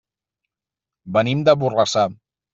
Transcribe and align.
Venim 1.19 1.45
de 1.51 1.57
Borrassà. 1.65 2.09